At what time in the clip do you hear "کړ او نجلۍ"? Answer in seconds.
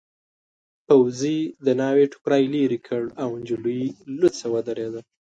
2.87-3.81